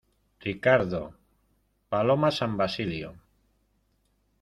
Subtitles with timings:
[0.45, 1.01] Ricardo...
[1.91, 3.09] paloma San Basilio.